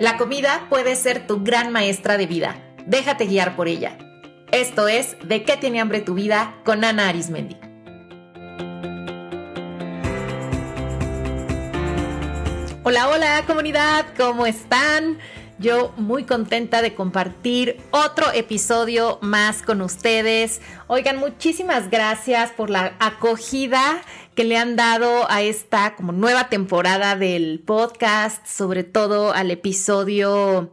[0.00, 2.56] La comida puede ser tu gran maestra de vida.
[2.86, 3.98] Déjate guiar por ella.
[4.50, 7.58] Esto es De qué tiene hambre tu vida con Ana Arismendi.
[12.82, 15.18] Hola, hola comunidad, ¿cómo están?
[15.58, 20.62] Yo muy contenta de compartir otro episodio más con ustedes.
[20.86, 24.00] Oigan, muchísimas gracias por la acogida
[24.40, 30.72] que le han dado a esta como nueva temporada del podcast, sobre todo al episodio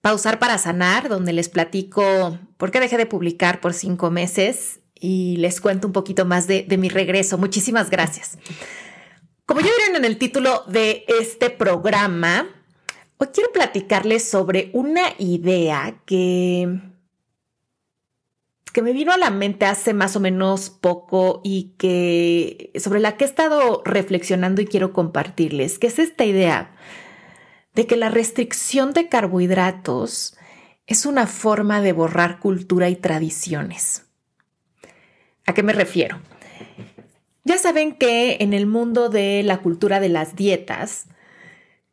[0.00, 5.38] Pausar para sanar, donde les platico por qué dejé de publicar por cinco meses y
[5.38, 7.36] les cuento un poquito más de, de mi regreso.
[7.36, 8.38] Muchísimas gracias.
[9.44, 12.46] Como ya vieron en el título de este programa,
[13.18, 16.78] hoy quiero platicarles sobre una idea que
[18.72, 23.16] que me vino a la mente hace más o menos poco y que sobre la
[23.16, 26.74] que he estado reflexionando y quiero compartirles, que es esta idea
[27.74, 30.36] de que la restricción de carbohidratos
[30.86, 34.06] es una forma de borrar cultura y tradiciones.
[35.46, 36.20] ¿A qué me refiero?
[37.44, 41.06] Ya saben que en el mundo de la cultura de las dietas,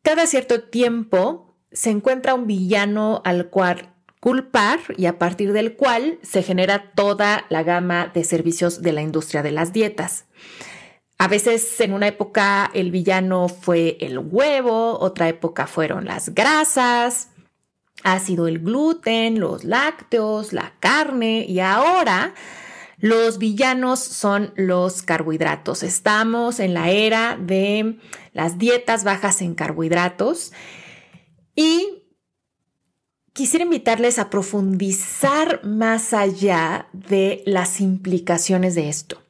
[0.02, 6.20] cada cierto tiempo se encuentra un villano al cual culpar y a partir del cual
[6.22, 10.26] se genera toda la gama de servicios de la industria de las dietas.
[11.18, 17.30] A veces en una época el villano fue el huevo, otra época fueron las grasas,
[18.04, 22.34] ha sido el gluten, los lácteos, la carne y ahora
[22.98, 25.84] los villanos son los carbohidratos.
[25.84, 27.98] Estamos en la era de
[28.34, 30.52] las dietas bajas en carbohidratos
[31.56, 31.99] y
[33.34, 39.22] quisiera invitarles a profundizar más allá de las implicaciones de esto.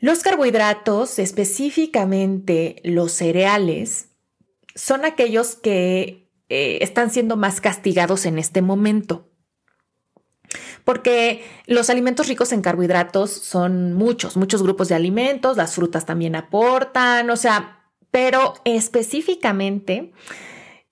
[0.00, 4.08] Los carbohidratos, específicamente los cereales,
[4.74, 9.28] son aquellos que eh, están siendo más castigados en este momento.
[10.84, 16.36] Porque los alimentos ricos en carbohidratos son muchos, muchos grupos de alimentos, las frutas también
[16.36, 20.12] aportan, o sea, pero específicamente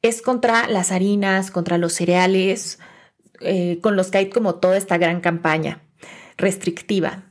[0.09, 2.79] es contra las harinas, contra los cereales,
[3.41, 5.83] eh, con los que hay como toda esta gran campaña
[6.37, 7.25] restrictiva.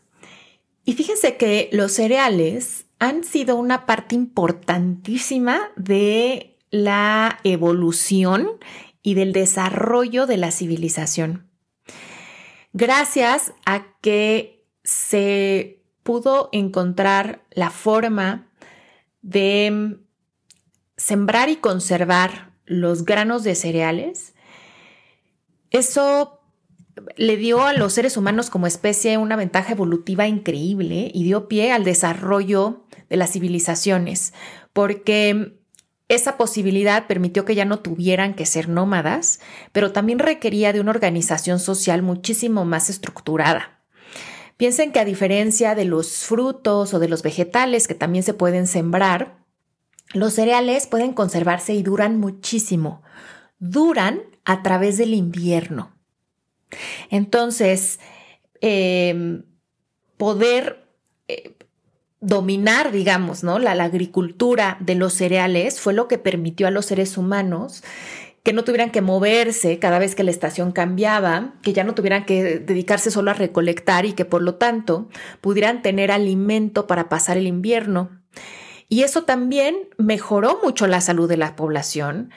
[0.84, 8.52] Y fíjense que los cereales han sido una parte importantísima de la evolución
[9.02, 11.50] y del desarrollo de la civilización.
[12.74, 18.47] Gracias a que se pudo encontrar la forma
[19.22, 19.97] de
[20.97, 24.34] sembrar y conservar los granos de cereales,
[25.72, 26.42] eso
[27.18, 31.72] le dio a los seres humanos como especie una ventaja evolutiva increíble y dio pie
[31.72, 34.34] al desarrollo de las civilizaciones,
[34.74, 35.59] porque
[36.08, 39.40] esa posibilidad permitió que ya no tuvieran que ser nómadas,
[39.72, 43.81] pero también requería de una organización social muchísimo más estructurada.
[44.58, 48.68] Piensen que a diferencia de los frutos o de los vegetales que también se pueden
[48.68, 49.44] sembrar,
[50.16, 53.03] los cereales pueden conservarse y duran muchísimo.
[53.59, 55.94] Duran a través del invierno.
[57.09, 58.00] Entonces,
[58.62, 59.44] em,
[60.18, 60.88] poder
[61.28, 61.56] eh,
[62.22, 63.59] dominar, digamos, ¿no?
[63.59, 67.84] La, la, agricultura de los cereales fue lo que permitió a los seres humanos
[68.46, 72.25] que no tuvieran que moverse cada vez que la estación cambiaba, que ya no tuvieran
[72.25, 75.09] que dedicarse solo a recolectar y que por lo tanto
[75.42, 78.22] pudieran tener alimento para pasar el invierno.
[78.90, 82.31] Y eso también mejoró mucho la salud de la población.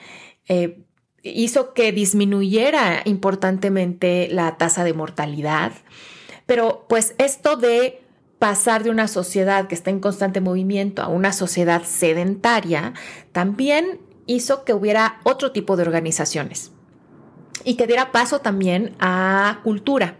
[0.47, 0.83] Eh,
[1.23, 5.73] hizo que disminuyera importantemente la tasa de mortalidad.
[6.45, 8.01] Pero pues esto de
[8.39, 12.93] pasar de una sociedad que está en constante movimiento a una sociedad sedentaria,
[13.33, 16.71] también hizo que hubiera otro tipo de organizaciones
[17.65, 20.17] y que diera paso también a cultura.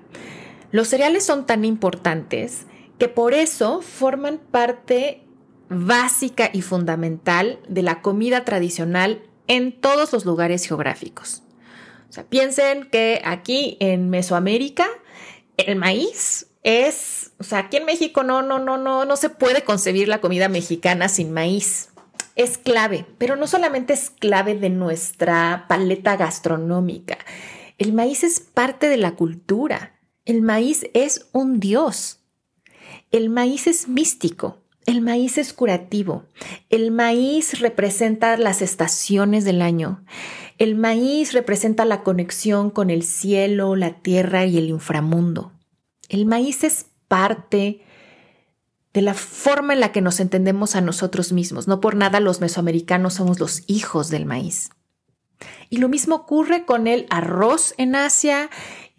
[0.72, 2.66] Los cereales son tan importantes
[2.97, 5.25] que por eso forman parte
[5.69, 11.44] básica y fundamental de la comida tradicional en todos los lugares geográficos.
[12.10, 14.88] O sea, piensen que aquí en Mesoamérica
[15.57, 19.63] el maíz es, o sea, aquí en México no, no, no, no, no se puede
[19.63, 21.89] concebir la comida mexicana sin maíz.
[22.36, 27.18] Es clave, pero no solamente es clave de nuestra paleta gastronómica.
[27.77, 30.00] El maíz es parte de la cultura.
[30.25, 32.19] El maíz es un dios.
[33.12, 34.57] El maíz es místico.
[34.89, 36.24] El maíz es curativo.
[36.71, 40.03] El maíz representa las estaciones del año.
[40.57, 45.51] El maíz representa la conexión con el cielo, la tierra y el inframundo.
[46.09, 47.86] El maíz es parte
[48.91, 51.68] de la forma en la que nos entendemos a nosotros mismos.
[51.68, 54.71] No por nada los mesoamericanos somos los hijos del maíz.
[55.69, 58.50] Y lo mismo ocurre con el arroz en Asia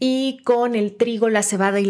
[0.00, 1.88] y con el trigo, la cebada y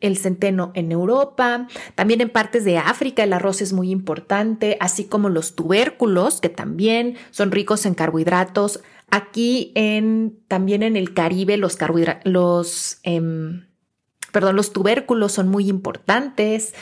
[0.00, 1.68] el centeno en Europa.
[1.94, 6.48] También en partes de África el arroz es muy importante, así como los tubérculos, que
[6.48, 8.80] también son ricos en carbohidratos.
[9.10, 11.78] Aquí en, también en el Caribe los
[13.04, 13.66] em,
[14.32, 16.74] perdón, los tubérculos son muy importantes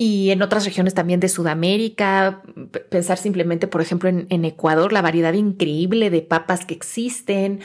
[0.00, 2.42] y en otras regiones también de Sudamérica,
[2.88, 7.58] pensar simplemente, por ejemplo, en, Ecuador, la variedad increíble de papas que existen,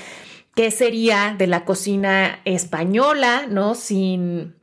[0.55, 3.75] qué sería de la cocina española, ¿no?
[3.75, 4.55] Sin,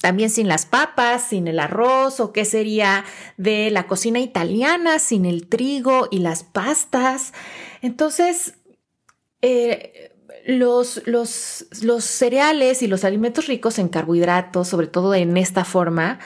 [0.00, 3.04] también sin las papas, sin el arroz, o qué sería
[3.36, 7.32] de la cocina italiana sin el trigo y las pastas.
[7.82, 8.54] Entonces,
[9.42, 10.12] eh,
[10.46, 16.18] los, los, los cereales y los alimentos ricos en carbohidratos, sobre todo en esta forma,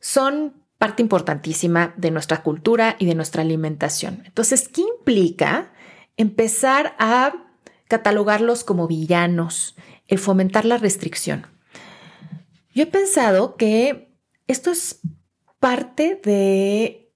[0.00, 4.22] son parte importantísima de nuestra cultura y de nuestra alimentación.
[4.26, 5.72] Entonces, ¿qué implica
[6.16, 7.43] empezar a
[7.88, 9.76] catalogarlos como villanos,
[10.08, 11.46] el fomentar la restricción?
[12.74, 14.12] Yo he pensado que
[14.46, 15.00] esto es
[15.60, 17.12] parte de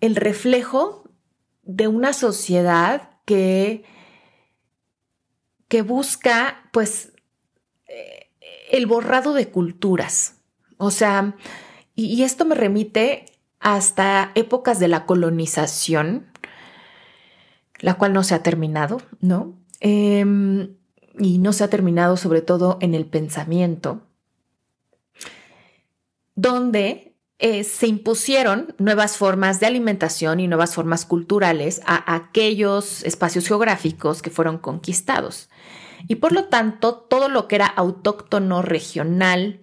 [0.00, 1.08] el reflejo
[1.62, 3.84] de una sociedad que,
[5.68, 7.12] que busca pues
[7.86, 8.30] eh,
[8.70, 10.38] el borrado de culturas,
[10.78, 11.36] o sea,
[11.94, 13.26] y, esto me remite
[13.60, 16.31] hasta épocas de la colonización,
[17.82, 19.58] la cual no se ha terminado, ¿no?
[19.80, 20.76] Em,
[21.18, 24.00] y no se ha terminado sobre todo en el pensamiento,
[26.34, 33.48] donde eh, se impusieron nuevas formas de alimentación y nuevas formas culturales a aquellos espacios
[33.48, 35.50] geográficos que fueron conquistados.
[36.06, 39.60] Y por lo tanto, todo lo que era autóctono, regional,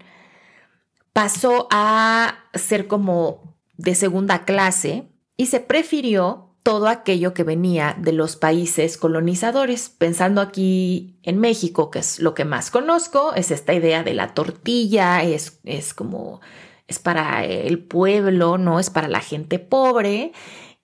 [1.14, 5.08] pasó a ser como de segunda clase
[5.38, 9.90] y se prefirió todo aquello que venía de los países colonizadores.
[9.90, 14.34] Pensando aquí en México, que es lo que más conozco, es esta idea de la
[14.34, 16.42] tortilla, es, es como,
[16.88, 20.34] es para el pueblo, no es para la gente pobre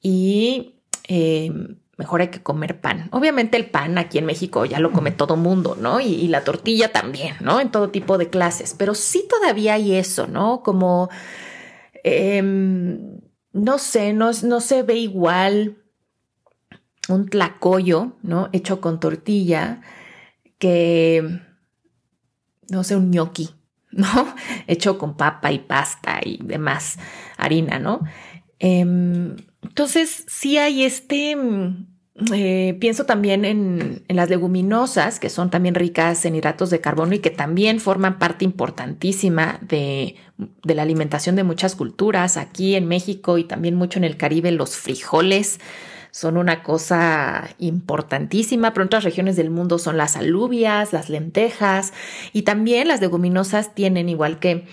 [0.01, 0.75] y
[1.07, 1.51] eh,
[1.97, 3.09] mejor hay que comer pan.
[3.11, 5.99] Obviamente el pan aquí en México ya lo come todo mundo, ¿no?
[5.99, 7.59] Y, la tortilla también, ¿no?
[7.59, 10.61] En todo tipo de clases, pero sí todavía hay eso, ¿no?
[10.63, 11.09] Como,
[12.03, 13.19] em,
[13.55, 15.77] no sé, no, no se ve igual
[17.07, 18.49] un tlacoyo, ¿no?
[18.51, 19.81] Hecho con tortilla
[20.59, 21.39] que,
[22.69, 23.49] no sé, un gnocchi,
[23.91, 24.35] ¿no?
[24.67, 26.99] Hecho con papa y pasta y demás,
[27.37, 28.01] harina, ¿no?
[28.59, 31.94] Em, entonces, sí hay este, mm,
[32.33, 37.19] eh, pienso también en, las leguminosas, que son también ricas en hidratos de carbono y
[37.19, 40.15] que también forman parte importantísima de,
[40.63, 42.37] la alimentación de muchas culturas.
[42.37, 45.59] Aquí en México y también mucho en el Caribe, los frijoles
[46.11, 51.91] son una cosa importantísima, pero en otras regiones del mundo son las alubias, las lentejas
[52.31, 54.63] y también las leguminosas tienen, igual que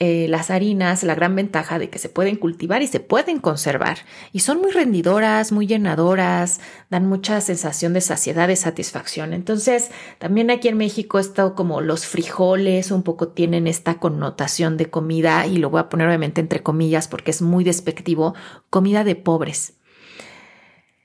[0.00, 3.98] eh, las harinas la gran ventaja de que se pueden cultivar y se pueden conservar
[4.32, 6.58] y son muy rendidoras, muy llenadoras,
[6.90, 9.32] dan mucha sensación de saciedad, de satisfacción.
[9.32, 14.90] Entonces, también aquí en México esto como los frijoles un poco tienen esta connotación de
[14.90, 18.34] comida y lo voy a poner obviamente entre comillas porque es muy despectivo,
[18.70, 19.74] comida de pobres.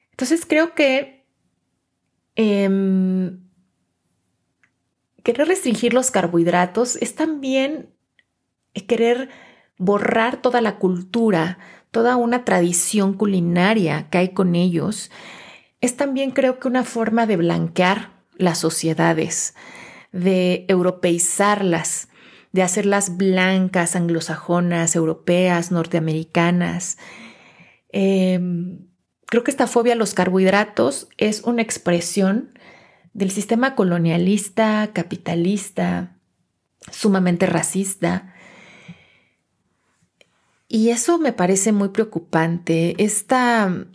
[0.10, 1.28] Entonces creo que
[2.36, 3.40] em,
[5.24, 7.94] querer restringir los carbohidratos es también
[8.74, 9.30] querer
[9.78, 11.58] borrar toda la cultura,
[11.92, 15.12] toda una tradición culinaria que hay con ellos,
[15.82, 19.56] es también creo que una forma de blanquear las sociedades,
[20.12, 22.10] de europeizarlas,
[22.52, 26.98] de hacerlas blancas, anglosajonas, europeas, norteamericanas.
[27.92, 28.88] Em,
[29.26, 32.58] creo que esta fobia a los carbohidratos es una expresión
[33.14, 36.18] del sistema colonialista, capitalista,
[36.92, 38.34] sumamente racista,
[40.72, 42.94] y eso me parece muy preocupante.
[43.04, 43.88] Esta,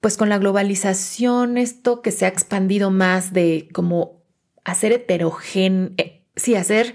[0.00, 4.24] pues con la globalización, esto que se ha expandido más de como
[4.64, 6.94] hacer heterogéneo, eh, sí, hacer,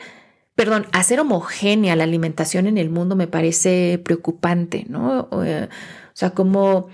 [0.56, 5.28] perdón, hacer homogénea la alimentación en el mundo me parece preocupante, ¿no?
[5.32, 5.70] O, eh,
[6.14, 6.90] sea, como...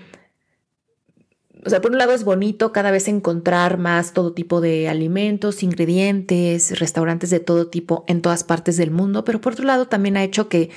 [1.66, 5.62] O sea, por un lado es bonito cada vez encontrar más todo tipo de alimentos,
[5.62, 10.16] ingredientes, restaurantes de todo tipo en todas partes del mundo, pero por otro lado también
[10.18, 10.70] ha hecho que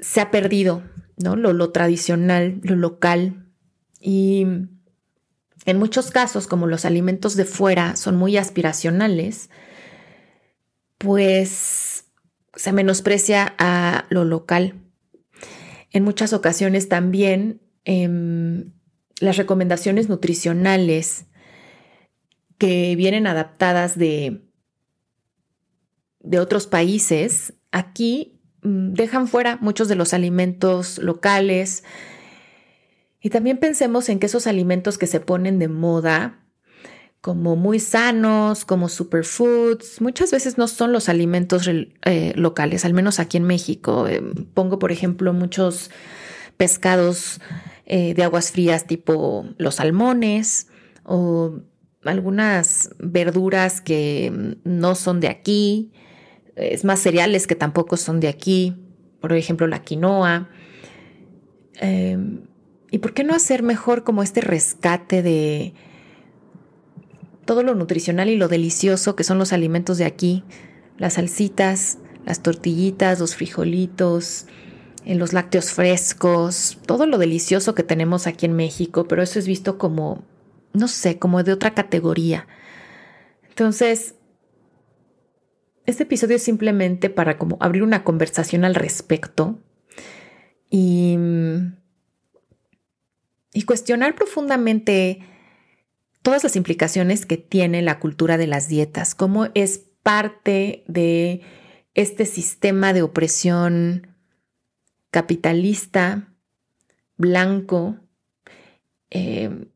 [0.00, 0.82] se ha perdido,
[1.16, 1.36] ¿no?
[1.36, 3.46] Lo, tradicional, lo local.
[4.00, 4.46] Y
[5.64, 9.48] en muchos casos, como los alimentos de fuera son muy aspiracionales,
[10.98, 12.06] pues
[12.54, 14.74] se menosprecia a lo local.
[15.90, 18.72] En muchas ocasiones también em,
[19.20, 21.26] las recomendaciones nutricionales
[22.58, 24.42] que vienen adaptadas de,
[26.20, 31.84] de otros países, aquí mm, dejan fuera muchos de los alimentos locales.
[33.20, 36.44] Y también pensemos en que esos alimentos que se ponen de moda,
[37.20, 43.18] como muy sanos, como superfoods, muchas veces no son los alimentos eh, locales, al menos
[43.18, 44.06] aquí en México.
[44.06, 44.22] Eh,
[44.54, 45.90] pongo, por ejemplo, muchos
[46.56, 47.40] pescados
[47.90, 50.68] eh, de aguas frías tipo los salmones
[51.04, 51.60] o
[52.04, 55.90] algunas verduras que no son de aquí,
[56.54, 58.76] es más cereales que tampoco son de aquí,
[59.20, 60.50] por ejemplo la quinoa.
[61.80, 62.42] Em,
[62.90, 65.72] ¿Y por qué no hacer mejor como este rescate de
[67.46, 70.44] todo lo nutricional y lo delicioso que son los alimentos de aquí?
[70.98, 74.46] Las salsitas, las tortillitas, los frijolitos,
[75.08, 79.46] eh, los lácteos frescos, todo lo delicioso que tenemos aquí en México, pero eso es
[79.46, 80.24] visto como
[80.72, 82.46] no sé, como de otra categoría.
[83.48, 84.14] Entonces,
[85.86, 89.58] este episodio es simplemente para como abrir una conversación al respecto
[90.70, 91.16] y,
[93.52, 95.20] y cuestionar profundamente
[96.22, 101.40] todas las implicaciones que tiene la cultura de las dietas, cómo es parte de
[101.94, 104.17] este sistema de opresión
[105.10, 106.34] capitalista,
[107.16, 107.96] blanco,
[109.10, 109.68] eh,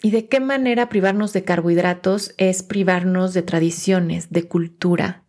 [0.00, 5.24] ¿Y de qué manera privarnos de carbohidratos es privarnos de tradiciones, de cultura?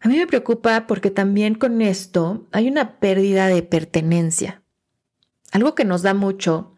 [0.00, 4.62] A mí me preocupa porque también con esto hay una pérdida de pertenencia.
[5.50, 6.76] Algo que nos da mucho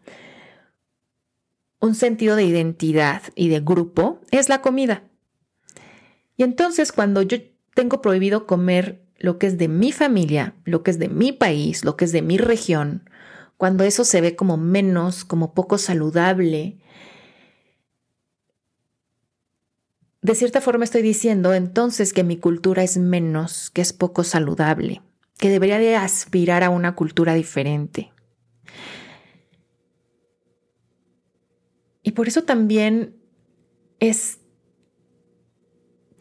[1.81, 5.03] un sentido de identidad y de grupo es la comida.
[6.37, 7.37] Y entonces cuando yo
[7.75, 11.85] tengo prohibido comer lo que es de mi familia, lo que es de mi país,
[11.85, 13.09] lo que es de mi región,
[13.55, 16.79] cuando eso se ve como menos, como poco saludable,
[20.23, 25.01] de cierta forma estoy diciendo entonces que mi cultura es menos, que es poco saludable,
[25.37, 28.11] que debería de aspirar a una cultura diferente.
[32.01, 33.15] Y por eso también
[33.99, 34.40] es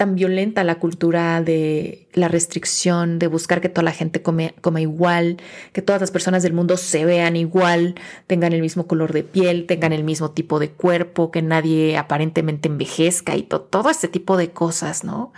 [0.00, 4.80] tan violenta la cultura de la restricción, de buscar que toda la gente come, coma
[4.80, 5.36] igual,
[5.74, 9.66] que todas las personas del mundo se vean igual, tengan el mismo color de piel,
[9.66, 14.52] tengan el mismo tipo de cuerpo, que nadie aparentemente envejezca y todo este tipo de
[14.52, 15.34] cosas, ¿no?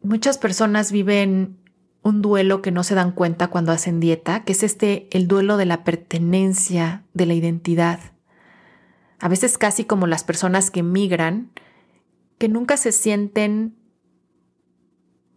[0.00, 1.58] Muchas personas viven
[2.02, 5.56] un duelo que no se dan cuenta cuando hacen dieta, que es este, el duelo
[5.56, 7.98] de la pertenencia, de la identidad
[9.20, 11.50] a veces casi como las personas que migran,
[12.38, 13.76] que nunca se sienten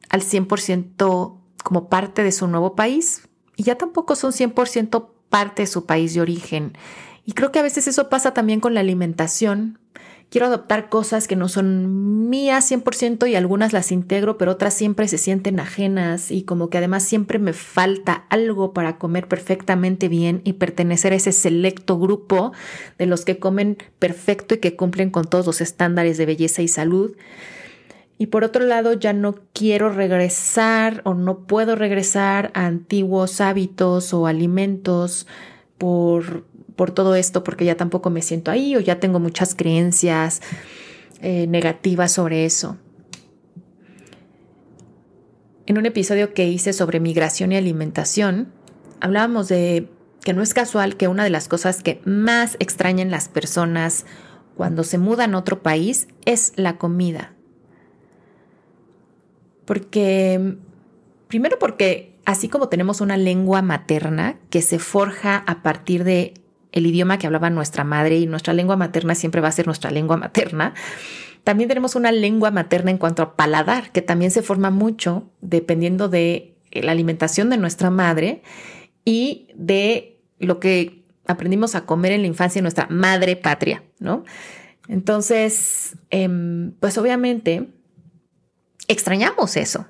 [0.09, 5.67] al 100% como parte de su nuevo país y ya tampoco son 100% parte de
[5.67, 6.77] su país de origen.
[7.25, 9.79] Y creo que a veces eso pasa también con la alimentación
[10.31, 15.09] quiero adoptar cosas que no son mías 100% y algunas las integro, pero otras siempre
[15.09, 20.41] se sienten ajenas y como que además siempre me falta algo para comer perfectamente bien
[20.45, 22.53] y pertenecer a ese selecto grupo
[22.97, 26.69] de los que comen perfecto y que cumplen con todos los estándares de belleza y
[26.69, 27.11] salud.
[28.17, 34.13] Y por otro lado, ya no quiero regresar o no puedo regresar a antiguos hábitos
[34.13, 35.27] o alimentos
[35.77, 36.45] por
[36.81, 40.41] por todo esto porque ya tampoco me siento ahí o ya tengo muchas creencias
[41.21, 42.75] eh, negativas sobre eso.
[45.67, 48.51] En un episodio que hice sobre migración y alimentación,
[48.99, 49.89] hablábamos de
[50.23, 54.07] que no es casual que una de las cosas que más extrañan las personas
[54.57, 57.35] cuando se mudan a otro país es la comida.
[59.65, 60.55] Porque,
[61.27, 66.40] primero porque así como tenemos una lengua materna que se forja a partir de
[66.71, 69.91] el idioma que hablaba nuestra madre y nuestra lengua materna siempre va a ser nuestra
[69.91, 70.73] lengua materna.
[71.43, 76.07] También tenemos una lengua materna en cuanto a paladar, que también se forma mucho dependiendo
[76.07, 78.43] de la alimentación de nuestra madre
[79.03, 84.23] y de lo que aprendimos a comer en la infancia en nuestra madre patria, ¿no?
[84.87, 87.69] Entonces, em, pues obviamente
[88.87, 89.87] extrañamos eso.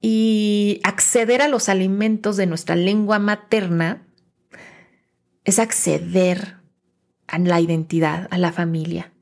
[0.00, 4.07] Y acceder a los alimentos de nuestra lengua materna
[5.48, 6.58] es acceder
[7.26, 9.12] a la identidad, a la familia.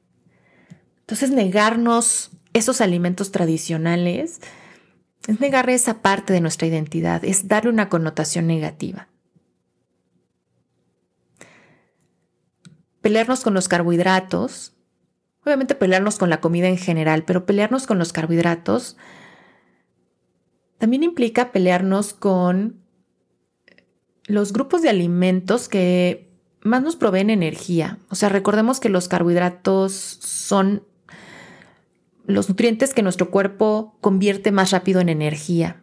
[1.00, 4.40] Entonces, negarnos esos alimentos tradicionales
[5.28, 9.08] es negar esa parte de nuestra identidad, es darle una connotación negativa.
[13.00, 14.76] Pelearnos con los carbohidratos
[15.44, 18.96] obviamente pelearnos con la comida en general, pero pelearnos con los carbohidratos
[20.78, 22.84] también implica pelearnos con
[24.26, 26.28] los grupos de alimentos que
[26.62, 27.98] más nos proveen energía.
[28.10, 30.82] O sea, recordemos que los carbohidratos son
[32.26, 35.82] los nutrientes que nuestro cuerpo convierte más rápido en energía.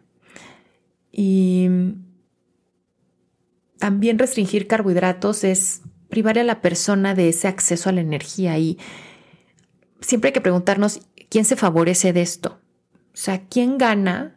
[1.10, 1.68] Y
[3.78, 8.78] también restringir carbohidratos es privar a la persona de ese acceso a la energía y
[10.00, 12.60] siempre hay que preguntarnos quién se favorece de esto.
[13.14, 14.36] O sea, ¿quién gana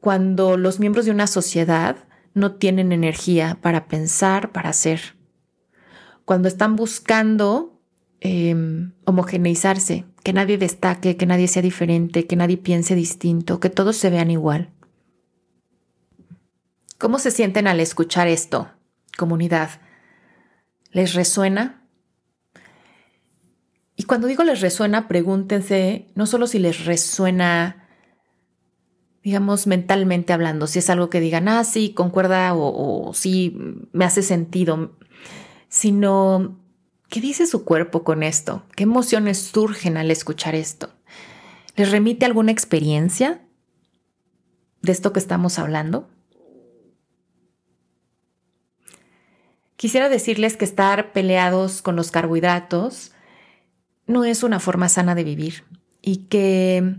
[0.00, 1.96] cuando los miembros de una sociedad
[2.34, 5.16] no tienen energía para pensar, para hacer?
[6.24, 7.80] Cuando están buscando
[8.20, 13.96] em, homogeneizarse, que nadie destaque, que nadie sea diferente, que nadie piense distinto, que todos
[13.96, 14.70] se vean igual.
[16.98, 18.70] ¿Cómo se sienten al escuchar esto,
[19.16, 19.70] comunidad?
[20.92, 21.86] ¿Les resuena?
[23.96, 27.79] Y cuando digo les resuena, pregúntense no solo si les resuena,
[29.22, 33.56] digamos, mentalmente hablando, si es algo que digan, ah, sí, concuerda o, o sí,
[33.92, 34.96] me hace sentido,
[35.68, 36.58] sino
[37.08, 40.90] qué dice su cuerpo con esto, qué emociones surgen al escuchar esto.
[41.76, 43.42] ¿Les remite alguna experiencia
[44.82, 46.08] de esto que estamos hablando?
[49.76, 53.12] Quisiera decirles que estar peleados con los carbohidratos
[54.06, 55.64] no es una forma sana de vivir
[56.02, 56.96] y que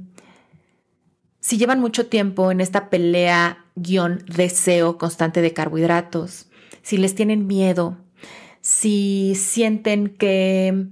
[1.52, 6.48] si llevan mucho tiempo en esta pelea guion deseo constante de carbohidratos,
[6.82, 7.98] si les tienen miedo,
[8.62, 10.88] si sienten que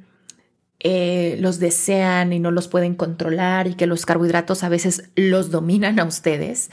[0.81, 5.49] eh, los desean y no los pueden controlar y que los carbohidratos a veces los
[5.49, 6.71] dominan a ustedes,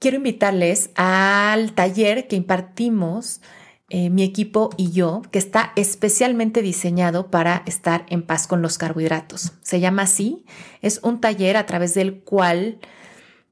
[0.00, 3.40] quiero invitarles al taller que impartimos
[3.90, 8.76] eh, mi equipo y yo, que está especialmente diseñado para estar en paz con los
[8.76, 9.52] carbohidratos.
[9.62, 10.44] Se llama así,
[10.82, 12.80] es un taller a través del cual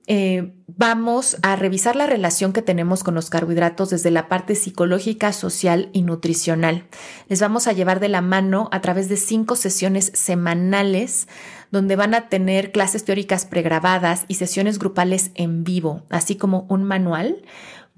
[0.08, 5.32] eh, vamos a revisar la relación que tenemos con los carbohidratos desde la parte psicológica,
[5.32, 6.84] social y nutricional.
[7.28, 11.26] Les vamos a llevar de la mano a través de cinco sesiones semanales
[11.72, 16.84] donde van a tener clases teóricas pregrabadas y sesiones grupales en vivo, así como un
[16.84, 17.42] manual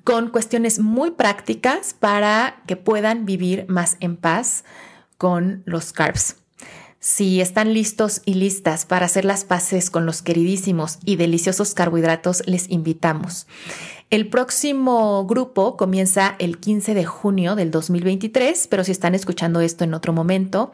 [0.09, 4.64] con cuestiones muy prácticas para que puedan vivir más en paz
[5.18, 6.37] con los carbs.
[6.99, 12.42] Si están listos y listas para hacer las paces con los queridísimos y deliciosos carbohidratos,
[12.47, 13.47] les invitamos.
[14.09, 19.85] El próximo grupo comienza el 15 de junio del 2023, pero si están escuchando esto
[19.85, 20.73] en otro momento,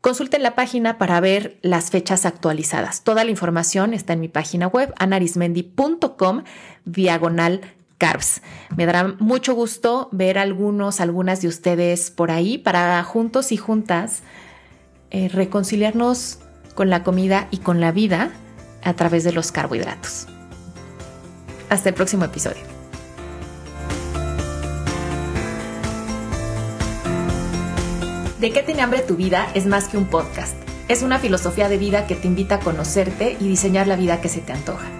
[0.00, 3.02] consulten la página para ver las fechas actualizadas.
[3.02, 6.44] Toda la información está en mi página web anarismendi.com
[6.84, 7.60] diagonal
[7.98, 8.40] carbs.
[8.76, 14.22] Me dará mucho gusto ver algunos, algunas de ustedes por ahí para juntos y juntas
[15.10, 16.38] eh, reconciliarnos
[16.74, 18.30] con la comida y con la vida
[18.84, 20.28] a través de los carbohidratos.
[21.68, 22.62] Hasta el próximo episodio.
[28.40, 29.48] ¿De qué tiene hambre tu vida?
[29.54, 30.54] Es más que un podcast.
[30.86, 34.28] Es una filosofía de vida que te invita a conocerte y diseñar la vida que
[34.28, 34.97] se te antoja.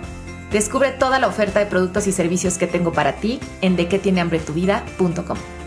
[0.51, 5.58] Descubre toda la oferta de productos y servicios que tengo para ti en dequetienehambretuvida.com.